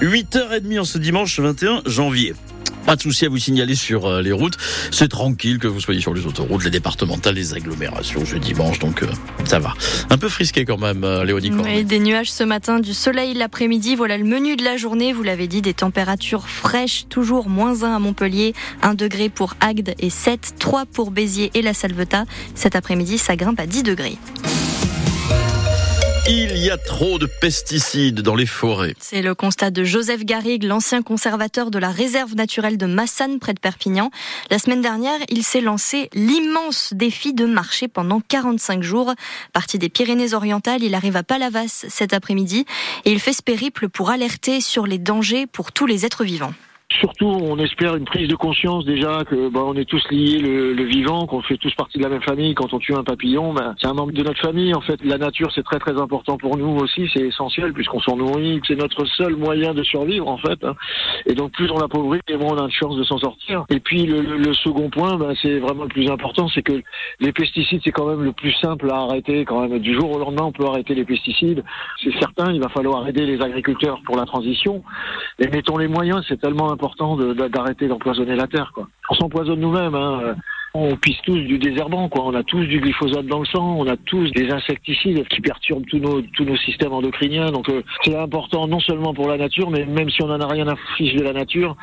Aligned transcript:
8h30 0.00 0.80
en 0.80 0.84
ce 0.84 0.98
dimanche 0.98 1.40
21 1.40 1.82
janvier. 1.86 2.34
Pas 2.84 2.96
de 2.96 3.02
souci 3.02 3.24
à 3.24 3.28
vous 3.28 3.38
signaler 3.38 3.74
sur 3.74 4.06
euh, 4.06 4.22
les 4.22 4.30
routes. 4.30 4.56
C'est 4.92 5.08
tranquille 5.08 5.58
que 5.58 5.66
vous 5.66 5.80
soyez 5.80 6.00
sur 6.00 6.14
les 6.14 6.26
autoroutes, 6.26 6.62
les 6.64 6.70
départementales, 6.70 7.34
les 7.34 7.54
agglomérations 7.54 8.24
ce 8.24 8.36
dimanche, 8.36 8.78
donc 8.78 9.02
euh, 9.02 9.06
ça 9.44 9.58
va. 9.58 9.74
Un 10.10 10.18
peu 10.18 10.28
frisqué 10.28 10.64
quand 10.64 10.78
même, 10.78 11.02
euh, 11.02 11.24
Léonie 11.24 11.50
Oui, 11.50 11.84
des 11.84 11.98
nuages 11.98 12.30
ce 12.30 12.44
matin, 12.44 12.78
du 12.78 12.94
soleil 12.94 13.34
l'après-midi. 13.34 13.96
Voilà 13.96 14.18
le 14.18 14.24
menu 14.24 14.54
de 14.54 14.62
la 14.62 14.76
journée. 14.76 15.12
Vous 15.12 15.22
l'avez 15.22 15.48
dit, 15.48 15.62
des 15.62 15.74
températures 15.74 16.46
fraîches, 16.46 17.06
toujours 17.08 17.48
moins 17.48 17.82
1 17.82 17.96
à 17.96 17.98
Montpellier, 17.98 18.54
1 18.82 18.94
degré 18.94 19.30
pour 19.30 19.54
Agde 19.60 19.94
et 19.98 20.10
7, 20.10 20.54
3 20.58 20.84
pour 20.86 21.10
Béziers 21.10 21.50
et 21.54 21.62
la 21.62 21.74
Salvetat. 21.74 22.24
Cet 22.54 22.76
après-midi, 22.76 23.18
ça 23.18 23.34
grimpe 23.34 23.58
à 23.58 23.66
10 23.66 23.82
degrés. 23.82 24.18
Il 26.28 26.58
y 26.58 26.70
a 26.72 26.76
trop 26.76 27.20
de 27.20 27.26
pesticides 27.26 28.20
dans 28.20 28.34
les 28.34 28.46
forêts. 28.46 28.96
C'est 28.98 29.22
le 29.22 29.36
constat 29.36 29.70
de 29.70 29.84
Joseph 29.84 30.24
Garrigue, 30.24 30.64
l'ancien 30.64 31.00
conservateur 31.02 31.70
de 31.70 31.78
la 31.78 31.90
réserve 31.90 32.34
naturelle 32.34 32.76
de 32.76 32.86
Massane 32.86 33.38
près 33.38 33.54
de 33.54 33.60
Perpignan. 33.60 34.10
La 34.50 34.58
semaine 34.58 34.80
dernière, 34.80 35.20
il 35.28 35.44
s'est 35.44 35.60
lancé 35.60 36.10
l'immense 36.14 36.92
défi 36.94 37.32
de 37.32 37.46
marcher 37.46 37.86
pendant 37.86 38.20
45 38.20 38.82
jours. 38.82 39.14
Parti 39.52 39.78
des 39.78 39.88
Pyrénées-Orientales, 39.88 40.82
il 40.82 40.96
arrive 40.96 41.14
à 41.14 41.22
Palavas 41.22 41.86
cet 41.88 42.12
après-midi 42.12 42.66
et 43.04 43.12
il 43.12 43.20
fait 43.20 43.32
ce 43.32 43.42
périple 43.42 43.88
pour 43.88 44.10
alerter 44.10 44.60
sur 44.60 44.84
les 44.84 44.98
dangers 44.98 45.46
pour 45.46 45.70
tous 45.70 45.86
les 45.86 46.04
êtres 46.04 46.24
vivants. 46.24 46.54
Surtout, 46.92 47.26
on 47.26 47.58
espère 47.58 47.96
une 47.96 48.04
prise 48.04 48.28
de 48.28 48.36
conscience 48.36 48.84
déjà 48.84 49.24
que 49.24 49.48
bah, 49.48 49.62
on 49.64 49.74
est 49.74 49.84
tous 49.84 50.02
liés 50.10 50.38
le, 50.38 50.72
le 50.72 50.84
vivant, 50.84 51.26
qu'on 51.26 51.42
fait 51.42 51.56
tous 51.56 51.74
partie 51.74 51.98
de 51.98 52.04
la 52.04 52.08
même 52.08 52.22
famille. 52.22 52.54
Quand 52.54 52.72
on 52.72 52.78
tue 52.78 52.94
un 52.94 53.02
papillon, 53.02 53.52
bah, 53.52 53.74
c'est 53.80 53.88
un 53.88 53.92
membre 53.92 54.12
de 54.12 54.22
notre 54.22 54.40
famille. 54.40 54.72
En 54.72 54.80
fait, 54.80 55.02
la 55.04 55.18
nature 55.18 55.50
c'est 55.52 55.64
très 55.64 55.80
très 55.80 56.00
important 56.00 56.36
pour 56.36 56.56
nous 56.56 56.76
aussi, 56.76 57.10
c'est 57.12 57.22
essentiel 57.26 57.72
puisqu'on 57.72 58.00
s'en 58.00 58.16
nourrit, 58.16 58.60
c'est 58.68 58.76
notre 58.76 59.04
seul 59.04 59.34
moyen 59.34 59.74
de 59.74 59.82
survivre 59.82 60.28
en 60.28 60.38
fait. 60.38 60.62
Hein. 60.64 60.74
Et 61.26 61.34
donc 61.34 61.52
plus 61.52 61.70
on 61.72 61.78
l'appauvrit, 61.78 62.20
moins 62.38 62.52
on 62.52 62.64
a 62.64 62.66
de 62.66 62.72
chance 62.72 62.96
de 62.96 63.02
s'en 63.02 63.18
sortir. 63.18 63.64
Et 63.68 63.80
puis 63.80 64.06
le, 64.06 64.20
le, 64.20 64.36
le 64.36 64.54
second 64.54 64.88
point, 64.88 65.16
bah, 65.16 65.32
c'est 65.42 65.58
vraiment 65.58 65.82
le 65.82 65.88
plus 65.88 66.08
important, 66.08 66.48
c'est 66.48 66.62
que 66.62 66.82
les 67.20 67.32
pesticides 67.32 67.80
c'est 67.84 67.92
quand 67.92 68.06
même 68.06 68.22
le 68.22 68.32
plus 68.32 68.52
simple 68.52 68.90
à 68.90 68.98
arrêter. 68.98 69.44
Quand 69.44 69.66
même, 69.66 69.80
du 69.80 69.94
jour 69.94 70.12
au 70.12 70.18
lendemain, 70.18 70.44
on 70.44 70.52
peut 70.52 70.66
arrêter 70.66 70.94
les 70.94 71.04
pesticides. 71.04 71.64
C'est 72.02 72.16
certain, 72.20 72.52
il 72.52 72.60
va 72.60 72.68
falloir 72.68 73.06
aider 73.08 73.26
les 73.26 73.42
agriculteurs 73.42 74.00
pour 74.06 74.16
la 74.16 74.24
transition. 74.24 74.84
Et 75.40 75.48
mettons 75.48 75.78
les 75.78 75.88
moyens, 75.88 76.24
c'est 76.28 76.40
tellement 76.40 76.75
important 76.76 77.16
d'arrêter 77.16 77.88
d'empoisonner 77.88 78.36
la 78.36 78.46
terre. 78.46 78.70
Quoi. 78.74 78.86
On 79.10 79.14
s'empoisonne 79.14 79.60
nous-mêmes. 79.60 79.94
Hein. 79.94 80.36
On 80.74 80.94
pisse 80.96 81.22
tous 81.24 81.38
du 81.38 81.58
désherbant, 81.58 82.10
quoi. 82.10 82.24
On 82.26 82.34
a 82.34 82.42
tous 82.42 82.66
du 82.66 82.80
glyphosate 82.80 83.24
dans 83.24 83.38
le 83.38 83.46
sang, 83.46 83.76
on 83.78 83.86
a 83.86 83.96
tous 83.96 84.30
des 84.32 84.50
insecticides 84.50 85.26
qui 85.28 85.40
perturbent 85.40 85.86
tous 85.86 85.98
nos, 85.98 86.20
tous 86.20 86.44
nos 86.44 86.56
systèmes 86.58 86.92
endocriniens. 86.92 87.50
Donc 87.50 87.70
euh, 87.70 87.82
c'est 88.04 88.14
important 88.14 88.66
non 88.68 88.80
seulement 88.80 89.14
pour 89.14 89.26
la 89.26 89.38
nature, 89.38 89.70
mais 89.70 89.86
même 89.86 90.10
si 90.10 90.22
on 90.22 90.26
n'en 90.26 90.40
a 90.40 90.46
rien 90.46 90.68
à 90.68 90.76
fiche 90.98 91.14
de 91.14 91.22
la 91.22 91.32
nature, 91.32 91.76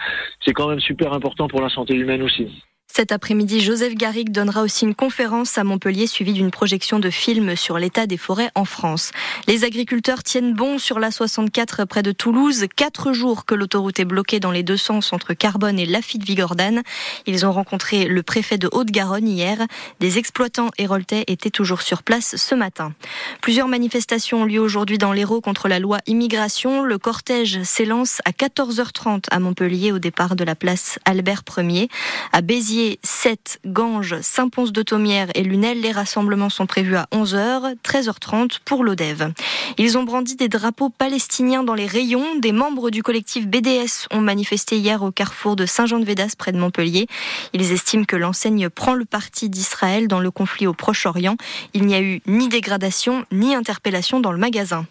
c'est 0.46 0.54
quand 0.54 0.68
même 0.68 0.80
super 0.80 1.12
important 1.12 1.48
pour 1.48 1.62
la 1.62 1.70
santé 1.70 1.96
humaine 1.96 2.22
aussi. 2.22 2.48
Cet 2.96 3.12
après-midi, 3.12 3.60
Joseph 3.60 3.96
Garrigue 3.96 4.32
donnera 4.32 4.62
aussi 4.62 4.86
une 4.86 4.94
conférence 4.94 5.58
à 5.58 5.64
Montpellier 5.64 6.06
suivie 6.06 6.34
d'une 6.34 6.52
projection 6.52 7.00
de 7.00 7.10
films 7.10 7.56
sur 7.56 7.80
l'état 7.80 8.06
des 8.06 8.18
forêts 8.18 8.52
en 8.54 8.66
France. 8.66 9.10
Les 9.48 9.64
agriculteurs 9.64 10.22
tiennent 10.22 10.54
bon 10.54 10.78
sur 10.78 11.00
la 11.00 11.10
64 11.10 11.86
près 11.86 12.04
de 12.04 12.12
Toulouse. 12.12 12.68
Quatre 12.76 13.12
jours 13.12 13.46
que 13.46 13.56
l'autoroute 13.56 14.00
est 14.00 14.06
bloquée 14.06 14.40
dans 14.40 14.52
les 14.52 14.62
deux 14.62 14.78
sens 14.78 15.12
entre 15.12 15.34
Carbone 15.34 15.80
et 15.80 15.88
Lafitte-Vigordane. 15.88 16.84
Ils 17.26 17.48
ont 17.48 17.52
rencontré 17.52 18.06
le 18.06 18.22
préfet 18.22 18.60
de 18.60 18.70
Haute-Garonne 18.72 19.28
hier. 19.28 19.58
Des 20.00 20.20
exploitants 20.20 20.70
héroltais 20.78 21.24
étaient 21.26 21.50
toujours 21.50 21.82
sur 21.82 22.04
place 22.04 22.36
ce 22.36 22.54
matin. 22.54 22.94
Plusieurs 23.42 23.68
manifestations 23.68 24.44
ont 24.44 24.46
lieu 24.46 24.60
aujourd'hui 24.60 25.00
dans 25.00 25.14
l'Hérault 25.14 25.42
contre 25.42 25.68
la 25.68 25.80
loi 25.80 25.98
immigration. 26.06 26.84
Le 26.84 27.00
cortège 27.00 27.64
s'élance 27.64 28.22
à 28.26 28.30
14h30 28.30 29.24
à 29.32 29.40
Montpellier 29.40 29.92
au 29.92 29.98
départ 29.98 30.36
de 30.36 30.44
la 30.44 30.54
place 30.54 31.00
Albert 31.06 31.42
Ier. 31.58 31.90
À 32.34 32.42
Béziers, 32.42 32.83
7, 33.04 33.60
Ganges, 33.66 34.22
Saint-Pons-de-Thomière 34.22 35.28
et 35.36 35.44
Lunel. 35.44 35.82
Les 35.82 35.92
rassemblements 35.92 36.50
sont 36.50 36.66
prévus 36.66 36.96
à 36.96 37.08
11h, 37.12 37.76
13h30 37.84 38.60
pour 38.66 38.84
l'ODEV. 38.84 39.34
Ils 39.78 39.98
ont 39.98 40.04
brandi 40.04 40.36
des 40.36 40.50
drapeaux 40.50 40.90
palestiniens 40.90 41.64
dans 41.64 41.74
les 41.74 41.86
rayons. 41.86 42.36
Des 42.40 42.52
membres 42.52 42.90
du 42.90 43.04
collectif 43.04 43.48
BDS 43.48 44.08
ont 44.12 44.22
manifesté 44.22 44.78
hier 44.78 45.04
au 45.04 45.12
carrefour 45.12 45.56
de 45.56 45.66
Saint-Jean-de-Védas 45.66 46.36
près 46.38 46.52
de 46.52 46.58
Montpellier. 46.58 47.08
Ils 47.54 47.72
estiment 47.72 48.06
que 48.06 48.16
l'enseigne 48.16 48.70
prend 48.70 48.94
le 48.94 49.06
parti 49.06 49.50
d'Israël 49.50 50.08
dans 50.08 50.20
le 50.20 50.32
conflit 50.32 50.68
au 50.68 50.74
Proche-Orient. 50.74 51.38
Il 51.74 51.86
n'y 51.86 51.96
a 51.96 52.02
eu 52.02 52.22
ni 52.28 52.50
dégradation 52.50 53.26
ni 53.32 53.56
interpellation 53.56 54.20
dans 54.20 54.32
le 54.32 54.38
magasin. 54.38 54.86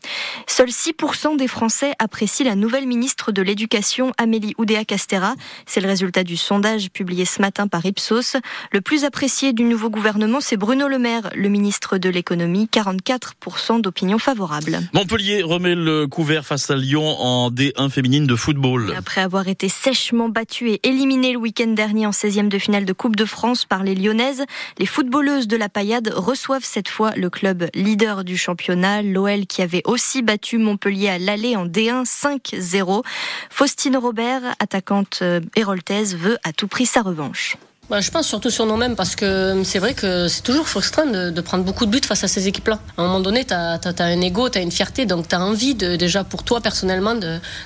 Seuls 0.46 0.68
6% 0.68 1.36
des 1.36 1.48
Français 1.48 1.92
apprécient 1.98 2.46
la 2.46 2.56
nouvelle 2.56 2.86
ministre 2.86 3.32
de 3.32 3.42
l'Éducation, 3.42 4.12
Amélie 4.18 4.54
Oudéa-Castera. 4.58 5.34
C'est 5.66 5.80
le 5.80 5.88
résultat 5.88 6.24
du 6.24 6.36
sondage 6.36 6.90
publié 6.90 7.24
ce 7.24 7.40
matin 7.40 7.68
par 7.68 7.81
Ipsos. 7.84 8.36
Le 8.72 8.80
plus 8.80 9.04
apprécié 9.04 9.52
du 9.52 9.64
nouveau 9.64 9.90
gouvernement, 9.90 10.40
c'est 10.40 10.56
Bruno 10.56 10.88
Le 10.88 10.98
Maire, 10.98 11.30
le 11.34 11.48
ministre 11.48 11.98
de 11.98 12.08
l'économie, 12.08 12.68
44% 12.72 13.80
d'opinion 13.80 14.18
favorable. 14.18 14.80
Montpellier 14.92 15.42
remet 15.42 15.74
le 15.74 16.06
couvert 16.06 16.44
face 16.44 16.70
à 16.70 16.76
Lyon 16.76 17.06
en 17.06 17.50
D1 17.50 17.90
féminine 17.90 18.26
de 18.26 18.36
football. 18.36 18.94
Après 18.96 19.20
avoir 19.20 19.48
été 19.48 19.68
sèchement 19.68 20.28
battu 20.28 20.70
et 20.70 20.80
éliminé 20.86 21.32
le 21.32 21.38
week-end 21.38 21.68
dernier 21.68 22.06
en 22.06 22.10
16e 22.10 22.48
de 22.48 22.58
finale 22.58 22.84
de 22.84 22.92
Coupe 22.92 23.16
de 23.16 23.24
France 23.24 23.64
par 23.64 23.82
les 23.82 23.94
Lyonnaises, 23.94 24.44
les 24.78 24.86
footballeuses 24.86 25.48
de 25.48 25.56
la 25.56 25.68
Paillade 25.68 26.12
reçoivent 26.14 26.64
cette 26.64 26.88
fois 26.88 27.12
le 27.16 27.30
club 27.30 27.68
leader 27.74 28.24
du 28.24 28.36
championnat, 28.36 29.02
l'OL 29.02 29.46
qui 29.46 29.62
avait 29.62 29.82
aussi 29.84 30.22
battu 30.22 30.58
Montpellier 30.58 31.08
à 31.08 31.18
l'aller 31.18 31.56
en 31.56 31.66
D1 31.66 32.04
5-0. 32.04 33.02
Faustine 33.50 33.96
Robert, 33.96 34.42
attaquante 34.58 35.20
euh, 35.22 35.40
héroltaise, 35.56 36.16
veut 36.16 36.38
à 36.44 36.52
tout 36.52 36.68
prix 36.68 36.86
sa 36.86 37.02
revanche. 37.02 37.56
Bah, 37.92 38.00
je 38.00 38.10
pense 38.10 38.26
surtout 38.26 38.48
sur 38.48 38.64
nous-mêmes 38.64 38.96
parce 38.96 39.14
que 39.14 39.60
c'est 39.64 39.78
vrai 39.78 39.92
que 39.92 40.26
c'est 40.26 40.40
toujours 40.40 40.66
frustrant 40.66 41.04
de, 41.04 41.40
prendre 41.42 41.62
beaucoup 41.62 41.84
de 41.84 41.90
buts 41.90 42.00
face 42.02 42.24
à 42.24 42.26
ces 42.26 42.48
équipes-là. 42.48 42.78
À 42.96 43.02
un 43.02 43.04
moment 43.04 43.20
donné, 43.20 43.44
tu 43.44 43.52
as, 43.52 43.78
un 43.84 44.20
ego, 44.22 44.48
tu 44.48 44.56
as 44.56 44.62
une 44.62 44.70
fierté, 44.70 45.04
donc 45.04 45.28
tu 45.28 45.34
as 45.34 45.40
envie 45.42 45.74
de, 45.74 45.96
déjà 45.96 46.24
pour 46.24 46.42
toi 46.42 46.62
personnellement 46.62 47.14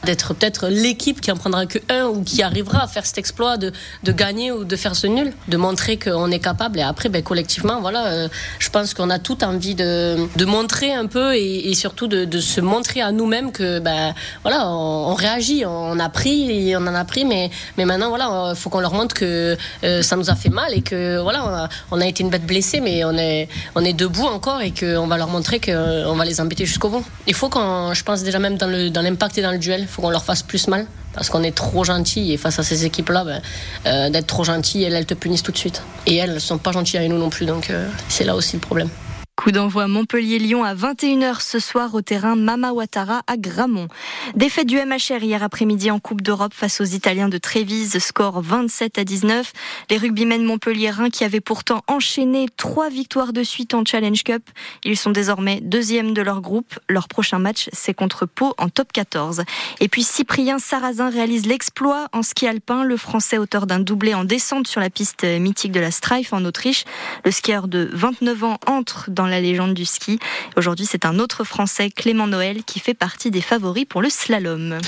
d'être 0.04 0.34
peut-être 0.34 0.66
l'équipe 0.66 1.20
qui 1.20 1.31
en 1.31 1.37
prendra 1.37 1.66
que 1.66 1.78
un 1.88 2.06
ou 2.06 2.25
qui 2.25 2.42
arrivera 2.42 2.82
à 2.82 2.88
faire 2.88 3.06
cet 3.06 3.19
exploit 3.19 3.56
de, 3.56 3.70
gagner 4.03 4.50
ou 4.50 4.64
de 4.64 4.75
faire 4.75 4.97
ce 4.97 5.06
nul, 5.06 5.32
de 5.47 5.56
montrer 5.56 5.97
qu'on 5.97 6.32
est 6.32 6.41
capable. 6.41 6.81
Et 6.81 6.82
après, 6.82 7.08
ben, 7.08 7.22
collectivement, 7.22 7.81
voilà, 7.81 8.06
euh, 8.06 8.28
je 8.58 8.69
pense 8.69 8.94
qu'on 8.94 9.10
a 9.10 9.20
tout 9.20 9.44
envie 9.44 9.76
de, 9.76 10.26
montrer 10.44 10.93
un 10.93 11.06
peu 11.06 11.37
et, 11.37 11.70
et 11.70 11.75
surtout 11.76 12.08
de, 12.08 12.41
se 12.41 12.60
montrer 12.60 13.00
à 13.00 13.12
nous-mêmes 13.12 13.53
que 13.53 13.78
ben, 13.78 14.12
voilà, 14.43 14.66
on, 14.66 15.14
réagit, 15.14 15.64
on 15.64 16.00
a 16.00 16.08
pris, 16.08 16.75
on 16.76 16.84
en 16.84 16.97
a 16.97 17.04
pris, 17.04 17.25
mais, 17.25 17.48
maintenant, 17.78 18.08
voilà, 18.08 18.50
il 18.50 18.56
faut 18.56 18.70
qu'on 18.70 18.81
leur 18.81 18.93
montre 18.93 19.14
que 19.14 19.56
euh, 19.84 20.03
ça 20.03 20.16
nous 20.16 20.31
a 20.31 20.34
fait 20.34 20.49
mal 20.49 20.72
et 20.75 20.82
que 20.82 21.19
voilà, 21.21 21.69
on 21.91 22.00
a, 22.00 22.06
été 22.06 22.22
une 22.22 22.31
bête 22.31 22.47
blessée, 22.47 22.81
mais 22.81 23.04
on 23.04 23.16
est, 23.16 23.49
on 23.75 23.84
est 23.84 23.93
debout 23.93 24.27
encore 24.27 24.60
et 24.60 24.72
qu'on 24.72 25.06
va 25.06 25.16
leur 25.16 25.28
montrer 25.28 25.60
qu'on 25.60 26.16
va 26.16 26.25
les 26.25 26.41
embêter 26.41 26.66
jusqu'au 26.66 26.88
bout. 26.88 27.04
Il 27.27 27.34
faut 27.34 27.49
qu'on, 27.49 27.94
je 27.94 28.03
pense 28.03 28.22
déjà 28.22 28.38
même 28.38 28.56
dans 28.56 29.03
l'impact 29.03 29.38
et 29.38 29.43
dans 29.43 29.53
le 29.53 29.59
duel, 29.59 29.82
il 29.82 29.87
faut 29.87 30.03
qu'on 30.03 30.10
leur 30.10 30.25
fasse 30.25 30.43
plus 30.43 30.69
mal 30.69 30.87
parce 31.16 31.31
qu'on 31.31 31.43
est 31.43 31.55
trop 31.55 31.82
gentil 31.82 32.32
et 32.32 32.37
face 32.37 32.59
à 32.59 32.62
ces 32.62 32.84
équipes-là, 32.84 33.25
ben, 33.25 33.41
euh, 33.87 34.10
d'être 34.10 34.26
trop 34.26 34.44
gentil, 34.44 34.82
elles, 34.82 34.93
elles 34.93 35.06
te 35.06 35.15
punissent 35.15 35.43
tout 35.43 35.53
de 35.53 35.56
suite. 35.56 35.82
Et 36.06 36.16
elles 36.16 36.34
ne 36.34 36.38
sont 36.38 36.59
pas 36.59 36.72
gentilles 36.72 36.99
avec 36.99 37.10
nous 37.10 37.19
non 37.19 37.31
plus, 37.31 37.47
donc 37.47 37.71
euh, 37.71 37.88
c'est 38.09 38.25
là 38.25 38.37
aussi 38.37 38.56
le 38.56 38.60
problème. 38.60 38.91
Coup 39.36 39.52
d'envoi 39.52 39.86
Montpellier-Lyon 39.86 40.64
à 40.64 40.74
21h 40.74 41.42
ce 41.42 41.58
soir 41.58 41.94
au 41.94 42.00
terrain 42.00 42.36
Mama 42.36 42.72
Ouattara 42.72 43.20
à 43.26 43.36
Gramont. 43.36 43.86
Défaite 44.34 44.66
du 44.66 44.76
MHR 44.76 45.22
hier 45.22 45.42
après-midi 45.42 45.91
en 45.91 46.00
Coupe 46.00 46.22
d'Europe 46.22 46.54
face 46.54 46.80
aux 46.80 46.84
Italiens 46.84 47.28
de 47.28 47.36
Trévise, 47.36 47.98
score 47.98 48.41
27 48.41 48.98
à 48.98 49.04
19. 49.04 49.52
Les 49.91 49.98
rugbymen 49.98 50.42
montpelliérains 50.42 51.10
qui 51.10 51.22
avaient 51.22 51.42
pourtant 51.42 51.84
enchaîné 51.86 52.46
trois 52.56 52.88
victoires 52.88 53.34
de 53.34 53.42
suite 53.42 53.75
en 53.75 53.84
Challenge 53.84 54.25
Cup, 54.25 54.42
ils 54.84 54.96
sont 54.96 55.10
désormais 55.10 55.60
deuxièmes 55.60 56.14
de 56.14 56.22
leur 56.22 56.41
groupe. 56.41 56.78
Leur 56.88 57.06
prochain 57.06 57.38
match, 57.38 57.69
c'est 57.72 57.94
contre 57.94 58.25
Pau 58.25 58.54
en 58.56 58.70
top 58.70 58.91
14. 58.91 59.42
Et 59.80 59.88
puis 59.88 60.02
Cyprien 60.02 60.58
Sarrazin 60.58 61.10
réalise 61.10 61.46
l'exploit 61.46 62.08
en 62.12 62.22
ski 62.22 62.49
alpin. 62.49 62.84
Le 62.84 62.96
Français 62.96 63.37
auteur 63.37 63.66
d'un 63.66 63.81
doublé 63.81 64.14
en 64.14 64.25
descente 64.25 64.66
sur 64.66 64.81
la 64.81 64.88
piste 64.88 65.25
mythique 65.25 65.72
de 65.72 65.81
la 65.81 65.90
Strife 65.90 66.32
en 66.32 66.43
Autriche. 66.46 66.84
Le 67.25 67.31
skieur 67.31 67.69
de 67.69 67.90
29 67.93 68.44
ans 68.44 68.58
entre 68.66 69.11
dans 69.11 69.25
la 69.26 69.40
légende 69.40 69.75
du 69.75 69.84
ski. 69.84 70.19
Aujourd'hui, 70.56 70.87
c'est 70.87 71.05
un 71.05 71.19
autre 71.19 71.44
Français, 71.44 71.90
Clément 71.90 72.26
Noël, 72.26 72.64
qui 72.64 72.81
fait 72.81 72.94
partie 72.94 73.31
des 73.31 73.40
favoris 73.40 73.84
pour 73.88 74.02
le 74.02 74.08
slalom. 74.11 74.78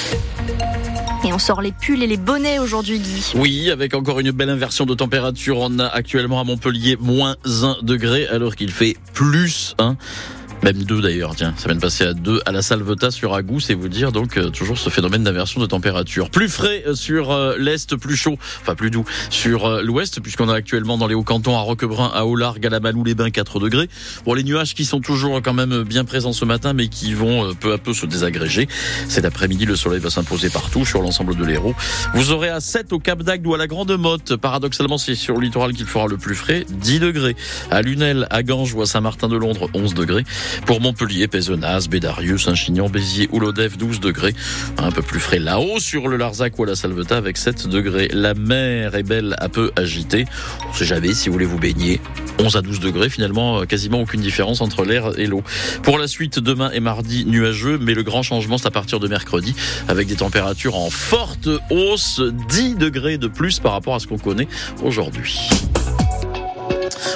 Et 1.24 1.32
on 1.32 1.38
sort 1.38 1.60
les 1.60 1.72
pulls 1.72 2.02
et 2.02 2.06
les 2.06 2.16
bonnets 2.16 2.58
aujourd'hui, 2.58 3.00
Guy. 3.00 3.32
Oui, 3.34 3.70
avec 3.70 3.94
encore 3.94 4.20
une 4.20 4.30
belle 4.30 4.50
inversion 4.50 4.86
de 4.86 4.94
température. 4.94 5.58
On 5.58 5.78
a 5.78 5.86
actuellement 5.86 6.40
à 6.40 6.44
Montpellier 6.44 6.96
moins 7.00 7.36
1 7.44 7.78
degré 7.82 8.26
alors 8.28 8.54
qu'il 8.54 8.70
fait 8.70 8.96
plus 9.14 9.74
1. 9.78 9.96
Même 10.68 10.82
deux 10.82 11.00
d'ailleurs, 11.00 11.34
tiens, 11.34 11.54
ça 11.56 11.64
vient 11.64 11.76
de 11.76 11.80
passer 11.80 12.04
à 12.04 12.12
deux 12.12 12.42
à 12.44 12.52
la 12.52 12.60
Salvetat 12.60 13.10
sur 13.10 13.32
Agou, 13.32 13.58
c'est 13.58 13.72
vous 13.72 13.88
dire 13.88 14.12
donc 14.12 14.36
euh, 14.36 14.50
toujours 14.50 14.76
ce 14.76 14.90
phénomène 14.90 15.22
d'inversion 15.22 15.62
de 15.62 15.66
température. 15.66 16.28
Plus 16.28 16.50
frais 16.50 16.84
euh, 16.86 16.94
sur 16.94 17.30
euh, 17.30 17.56
l'est, 17.56 17.96
plus 17.96 18.16
chaud, 18.16 18.36
enfin 18.60 18.74
plus 18.74 18.90
doux 18.90 19.06
sur 19.30 19.80
l'ouest, 19.80 20.20
puisqu'on 20.20 20.50
a 20.50 20.54
actuellement 20.54 20.98
dans 20.98 21.06
les 21.06 21.14
hauts 21.14 21.22
cantons 21.22 21.56
à 21.56 21.60
Roquebrun, 21.60 22.10
à 22.12 22.26
Olargue, 22.26 22.66
à 22.66 22.68
la 22.68 22.80
Malou, 22.80 23.02
les 23.02 23.14
Bains 23.14 23.30
4 23.30 23.60
degrés. 23.60 23.88
Bon, 24.26 24.34
les 24.34 24.44
nuages 24.44 24.74
qui 24.74 24.84
sont 24.84 25.00
toujours 25.00 25.40
quand 25.40 25.54
même 25.54 25.84
bien 25.84 26.04
présents 26.04 26.34
ce 26.34 26.44
matin, 26.44 26.74
mais 26.74 26.88
qui 26.88 27.14
vont 27.14 27.54
peu 27.54 27.72
à 27.72 27.78
peu 27.78 27.94
se 27.94 28.04
désagréger. 28.04 28.68
Cet 29.08 29.24
après-midi, 29.24 29.64
le 29.64 29.74
soleil 29.74 30.00
va 30.00 30.10
s'imposer 30.10 30.50
partout 30.50 30.84
sur 30.84 31.00
l'ensemble 31.00 31.34
de 31.34 31.46
l'Hérault. 31.46 31.74
Vous 32.12 32.30
aurez 32.30 32.50
à 32.50 32.60
7 32.60 32.92
au 32.92 32.98
Cap 32.98 33.22
d'Agde 33.22 33.46
ou 33.46 33.54
à 33.54 33.58
la 33.58 33.68
Grande 33.68 33.96
Motte. 33.96 34.36
Paradoxalement, 34.36 34.98
c'est 34.98 35.14
sur 35.14 35.36
le 35.36 35.44
littoral 35.44 35.72
qu'il 35.72 35.86
fera 35.86 36.08
le 36.08 36.18
plus 36.18 36.34
frais, 36.34 36.66
10 36.68 37.00
degrés. 37.00 37.36
À 37.70 37.80
Lunel, 37.80 38.26
à 38.28 38.42
Ganges 38.42 38.74
ou 38.74 38.82
à 38.82 38.86
Saint-Martin-de-Londres, 38.86 39.70
11 39.72 39.94
degrés. 39.94 40.24
Pour 40.66 40.80
Montpellier, 40.80 41.28
Pézenas, 41.28 41.86
Bédarieux, 41.90 42.38
Saint-Chinian, 42.38 42.88
Béziers 42.88 43.28
ou 43.32 43.40
Lodève, 43.40 43.76
12 43.76 44.00
degrés. 44.00 44.34
Un 44.78 44.90
peu 44.90 45.02
plus 45.02 45.20
frais 45.20 45.38
là-haut 45.38 45.78
sur 45.78 46.08
le 46.08 46.16
Larzac 46.16 46.58
ou 46.58 46.64
à 46.64 46.66
la 46.66 46.76
Salvetat 46.76 47.16
avec 47.16 47.36
7 47.36 47.66
degrés. 47.68 48.08
La 48.12 48.34
mer 48.34 48.94
est 48.94 49.02
belle, 49.02 49.36
un 49.40 49.48
peu 49.48 49.70
agitée. 49.76 50.26
On 50.68 50.72
sait 50.72 50.84
jamais 50.84 51.14
si 51.14 51.28
vous 51.28 51.34
voulez 51.34 51.46
vous 51.46 51.58
baigner. 51.58 52.00
11 52.38 52.56
à 52.56 52.62
12 52.62 52.80
degrés, 52.80 53.10
finalement, 53.10 53.64
quasiment 53.66 54.00
aucune 54.00 54.20
différence 54.20 54.60
entre 54.60 54.84
l'air 54.84 55.18
et 55.18 55.26
l'eau. 55.26 55.42
Pour 55.82 55.98
la 55.98 56.06
suite, 56.06 56.38
demain 56.38 56.70
et 56.72 56.80
mardi, 56.80 57.24
nuageux, 57.26 57.78
mais 57.80 57.94
le 57.94 58.02
grand 58.02 58.22
changement, 58.22 58.58
c'est 58.58 58.68
à 58.68 58.70
partir 58.70 59.00
de 59.00 59.08
mercredi, 59.08 59.54
avec 59.88 60.06
des 60.06 60.16
températures 60.16 60.76
en 60.76 60.90
forte 60.90 61.48
hausse, 61.70 62.20
10 62.48 62.76
degrés 62.76 63.18
de 63.18 63.26
plus 63.26 63.58
par 63.58 63.72
rapport 63.72 63.94
à 63.94 63.98
ce 63.98 64.06
qu'on 64.06 64.18
connaît 64.18 64.48
aujourd'hui. 64.82 65.48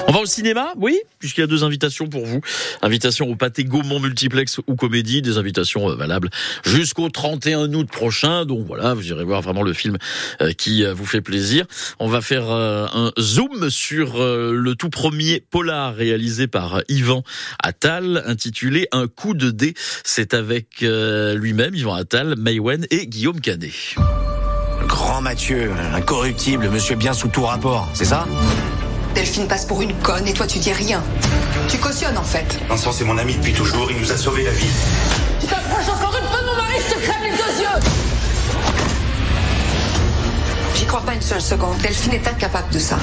On 0.08 0.12
va 0.12 0.20
au 0.20 0.26
cinéma, 0.26 0.72
oui, 0.76 0.98
puisqu'il 1.18 1.40
y 1.42 1.44
a 1.44 1.46
deux 1.46 1.64
invitations 1.64 2.06
pour 2.06 2.26
vous. 2.26 2.40
Invitation 2.82 3.28
au 3.28 3.36
Pâté 3.36 3.64
Gaumont 3.64 4.00
Multiplex 4.00 4.58
ou 4.66 4.74
Comédie, 4.74 5.22
des 5.22 5.38
invitations 5.38 5.90
euh, 5.90 5.94
valables 5.94 6.28
jusqu'au 6.64 7.08
31 7.08 7.72
août 7.72 7.88
prochain. 7.90 8.44
Donc 8.44 8.66
voilà, 8.66 8.94
vous 8.94 9.06
irez 9.08 9.24
voir 9.24 9.42
vraiment 9.42 9.62
le 9.62 9.72
film 9.72 9.98
euh, 10.40 10.52
qui 10.52 10.84
euh, 10.84 10.92
vous 10.92 11.06
fait 11.06 11.20
plaisir. 11.20 11.66
On 11.98 12.08
va 12.08 12.20
faire 12.20 12.50
un 12.50 13.12
zoom 13.18 13.70
sur 13.70 14.18
le 14.18 14.74
tout 14.74 14.90
premier 14.90 15.40
polar 15.40 15.94
réalisé 15.94 16.46
par 16.46 16.82
Yvan 16.88 17.22
Attal, 17.62 18.22
intitulé 18.26 18.88
Un 18.92 19.06
coup 19.06 19.34
de 19.34 19.50
dé. 19.50 19.74
C'est 20.04 20.34
avec 20.34 20.80
lui-même, 20.80 21.74
Yvan 21.74 21.94
Attal, 21.94 22.34
Maywen 22.36 22.86
et 22.90 23.06
Guillaume 23.06 23.40
Canet. 23.40 23.72
Grand 24.86 25.22
Mathieu, 25.22 25.70
incorruptible, 25.94 26.68
monsieur 26.68 26.96
bien 26.96 27.12
sous 27.12 27.28
tout 27.28 27.44
rapport, 27.44 27.88
c'est 27.94 28.04
ça? 28.04 28.26
Delphine 29.14 29.46
passe 29.46 29.64
pour 29.66 29.82
une 29.82 29.94
conne 29.94 30.26
et 30.26 30.32
toi 30.32 30.46
tu 30.46 30.58
dis 30.58 30.72
rien. 30.72 31.02
Tu 31.68 31.78
cautionnes 31.78 32.16
en 32.16 32.22
fait. 32.22 32.58
Vincent 32.68 32.92
c'est 32.92 33.04
mon 33.04 33.18
ami 33.18 33.34
depuis 33.34 33.52
toujours, 33.52 33.90
il 33.90 33.98
nous 33.98 34.10
a 34.12 34.16
sauvé 34.16 34.44
la 34.44 34.50
vie. 34.52 34.66
Tu 35.40 35.46
t'approches 35.46 35.88
encore 35.88 36.14
une 36.16 36.28
peu 36.28 36.38
de 36.42 36.46
mon 36.46 36.56
mari, 36.56 36.74
je 36.88 36.94
te 36.94 37.00
crème 37.00 37.22
les 37.24 37.30
deux 37.30 37.62
yeux 37.62 37.90
J'y 40.76 40.86
crois 40.86 41.02
pas 41.02 41.14
une 41.14 41.22
seule 41.22 41.42
seconde. 41.42 41.76
Delphine 41.78 42.14
est 42.14 42.26
incapable 42.26 42.70
de 42.72 42.78
ça. 42.78 42.98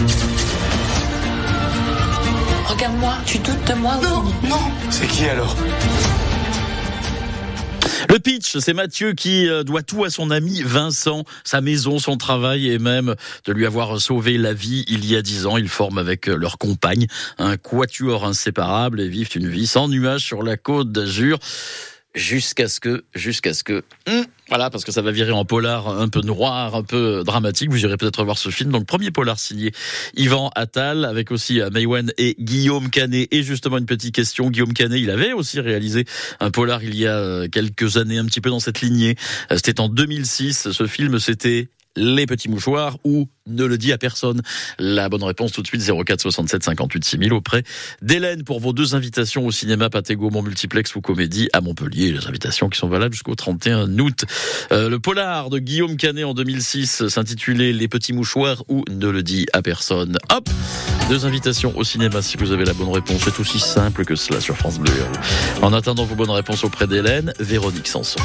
Regarde-moi, 2.68 3.14
tu 3.26 3.40
doutes 3.40 3.64
de 3.66 3.74
moi 3.74 3.96
Non, 4.02 4.24
non. 4.50 4.60
C'est 4.90 5.08
qui 5.08 5.28
alors? 5.28 5.56
Le 8.08 8.20
pitch, 8.20 8.58
c'est 8.60 8.74
Mathieu 8.74 9.14
qui 9.14 9.48
euh, 9.48 9.64
doit 9.64 9.82
tout 9.82 10.04
à 10.04 10.10
son 10.10 10.32
ami 10.32 10.62
Vincent, 10.64 11.24
sa 11.44 11.62
maison, 11.62 12.00
son 12.00 12.18
travail 12.18 12.70
et 12.70 12.80
même 12.80 13.16
de 13.46 13.54
lui 13.54 13.66
avoir 13.66 14.00
sauvé 14.00 14.38
la 14.38 14.54
vie 14.54 14.86
il 14.88 15.06
y 15.06 15.16
a 15.16 15.22
dix 15.22 15.46
ans. 15.46 15.58
Ils 15.58 15.70
forment 15.70 15.98
avec 15.98 16.30
euh, 16.30 16.36
leur 16.36 16.58
compagne 16.58 17.08
un 17.38 17.58
quatuor 17.58 18.26
inséparable 18.26 19.02
et 19.02 19.08
vivent 19.08 19.32
une 19.36 19.50
vie 19.50 19.68
sans 19.68 19.88
nuages 19.88 20.24
sur 20.24 20.44
la 20.44 20.58
côte 20.58 20.92
d'Azur 20.92 21.40
jusqu'à 22.20 22.68
ce 22.68 22.80
que, 22.80 23.06
jusqu'à 23.16 23.54
ce 23.54 23.64
que, 23.64 23.84
hum, 24.08 24.26
voilà, 24.50 24.70
parce 24.70 24.84
que 24.84 24.92
ça 24.92 25.02
va 25.02 25.12
virer 25.12 25.32
en 25.32 25.46
polar 25.46 25.88
un 25.88 26.10
peu 26.10 26.22
noir, 26.22 26.76
un 26.76 26.84
peu 26.84 27.24
dramatique. 27.24 27.70
Vous 27.70 27.84
irez 27.84 27.98
peut-être 27.98 28.24
voir 28.24 28.38
ce 28.38 28.50
film. 28.50 28.72
Donc, 28.72 28.86
premier 28.86 29.12
polar 29.12 29.40
signé 29.40 29.72
Yvan 30.16 30.52
Attal, 30.56 31.06
avec 31.06 31.32
aussi 31.32 31.62
euh, 31.62 31.70
Maywen 31.70 32.12
et 32.18 32.36
Guillaume 32.40 32.90
Canet. 32.90 33.28
Et 33.32 33.44
justement, 33.44 33.78
une 33.78 33.86
petite 33.86 34.14
question. 34.14 34.50
Guillaume 34.50 34.74
Canet, 34.74 35.00
il 35.00 35.12
avait 35.12 35.34
aussi 35.34 35.60
réalisé 35.60 36.06
un 36.40 36.52
polar 36.52 36.84
il 36.84 36.96
y 36.96 37.08
a 37.08 37.16
euh, 37.16 37.48
quelques 37.48 37.98
années, 37.98 38.18
un 38.18 38.26
petit 38.26 38.42
peu 38.42 38.50
dans 38.50 38.60
cette 38.60 38.82
lignée. 38.82 39.16
Euh, 39.52 39.56
c'était 39.56 39.80
en 39.80 39.88
2006. 39.88 40.72
Ce 40.72 40.88
film, 40.88 41.20
c'était 41.20 41.70
les 42.00 42.26
petits 42.26 42.50
mouchoirs 42.50 42.98
ou 43.04 43.28
ne 43.48 43.66
le 43.66 43.78
dit 43.78 43.92
à 43.92 43.98
personne. 43.98 44.42
La 44.78 45.10
bonne 45.10 45.24
réponse 45.24 45.52
tout 45.52 45.62
de 45.62 45.68
suite 45.68 45.84
04 45.84 46.22
67 46.22 46.64
58 46.64 47.06
6000 47.06 47.34
auprès 47.34 47.64
d'Hélène 48.02 48.44
pour 48.44 48.60
vos 48.60 48.74
deux 48.74 48.96
invitations 48.96 49.46
au 49.46 49.52
cinéma 49.52 49.90
Pathé 49.90 50.16
Gaumont 50.16 50.42
Multiplex 50.42 50.96
ou 50.96 51.02
Comédie 51.02 51.50
à 51.54 51.62
Montpellier. 51.62 52.12
Les 52.12 52.28
invitations 52.28 52.70
qui 52.70 52.78
sont 52.78 52.88
valables 52.88 53.14
jusqu'au 53.14 53.36
31 53.36 53.98
août. 54.00 54.26
Euh, 54.72 54.90
le 54.90 55.00
polar 55.00 55.50
de 55.50 55.60
Guillaume 55.60 55.98
Canet 55.98 56.26
en 56.26 56.34
2006 56.34 57.08
s'intitulait 57.08 57.74
Les 57.74 57.88
petits 57.88 58.14
mouchoirs 58.14 58.64
ou 58.70 58.84
ne 58.90 59.08
le 59.08 59.24
dit 59.24 59.48
à 59.54 59.62
personne. 59.62 60.18
Hop 60.32 60.50
Deux 61.10 61.26
invitations 61.26 61.76
au 61.78 61.84
cinéma 61.84 62.22
si 62.22 62.38
vous 62.38 62.52
avez 62.52 62.66
la 62.66 62.74
bonne 62.74 62.90
réponse. 62.90 63.22
C'est 63.24 63.40
aussi 63.40 63.60
simple 63.60 64.06
que 64.06 64.16
cela 64.16 64.40
sur 64.40 64.56
France 64.56 64.80
Bleu. 64.80 64.94
En 65.62 65.74
attendant 65.74 66.06
vos 66.06 66.16
bonnes 66.16 66.30
réponses 66.30 66.64
auprès 66.64 66.88
d'Hélène, 66.88 67.34
Véronique 67.40 67.88
Sanson. 67.88 68.20